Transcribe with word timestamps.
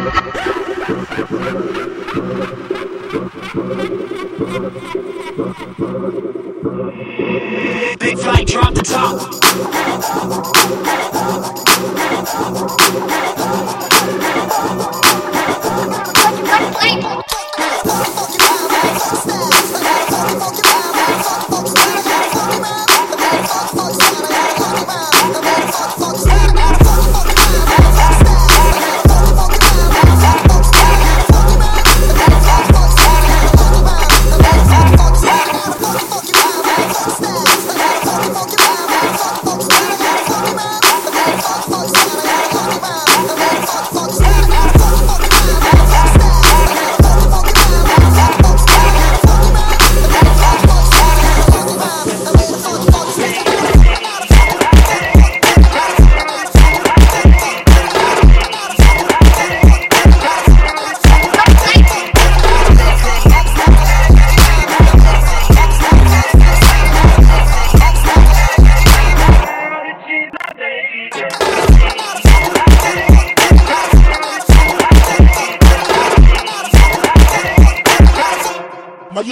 Big 0.00 0.08
flight, 8.18 8.46
drop 8.46 8.72
the 8.72 8.82
top. 8.82 9.20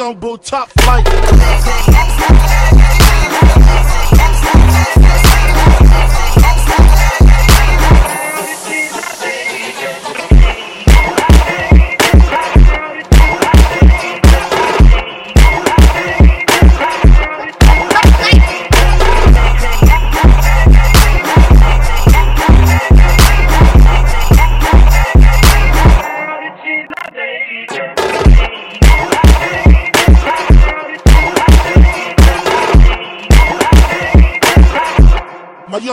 Young 0.09 0.19
bull 0.21 0.39
top 0.39 0.71
flight. 0.81 1.07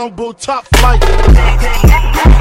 Top 0.06 0.68
flight. 0.76 2.35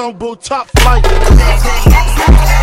Young 0.00 0.14
bull 0.14 0.34
top 0.34 0.66
flight. 0.78 2.59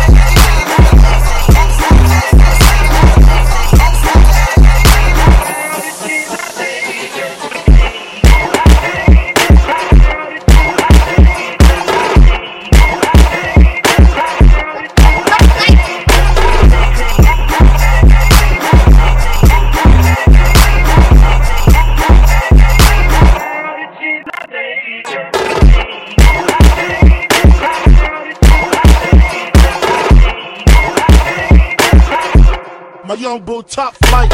My 33.08 33.14
young 33.14 33.40
bull 33.40 33.62
top 33.62 33.96
flight. 34.04 34.30